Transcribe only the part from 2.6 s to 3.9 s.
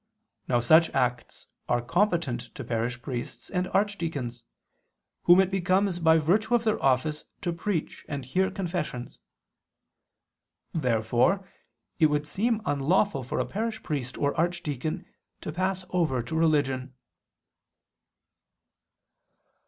parish priests and